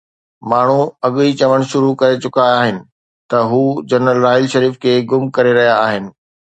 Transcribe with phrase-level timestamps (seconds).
[0.49, 2.77] ماڻهو اڳ ئي چوڻ شروع ڪري چڪا آهن
[3.29, 6.03] ته هو جنرل راحيل شريف کي گم ڪري رهيا آهن.